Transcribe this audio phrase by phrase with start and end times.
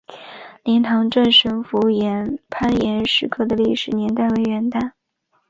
[0.63, 4.93] 莲塘镇神符岩摩崖石刻的历史年代为元代。